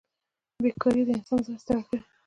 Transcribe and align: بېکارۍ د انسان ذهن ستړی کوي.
بېکارۍ 0.63 1.01
د 1.07 1.09
انسان 1.17 1.39
ذهن 1.45 1.57
ستړی 1.63 1.81
کوي. 1.87 1.99